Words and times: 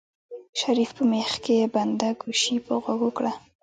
شريف 0.59 0.89
په 0.97 1.03
مېخ 1.11 1.31
کې 1.45 1.57
بنده 1.75 2.09
ګوشي 2.21 2.55
په 2.65 2.73
غوږو 2.81 3.09
کړه. 3.17 3.31